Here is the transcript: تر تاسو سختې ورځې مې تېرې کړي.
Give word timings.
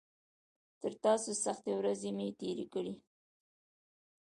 تر 0.81 0.93
تاسو 1.03 1.29
سختې 1.45 1.71
ورځې 1.79 2.09
مې 2.17 2.27
تېرې 2.39 2.65
کړي. 2.73 2.93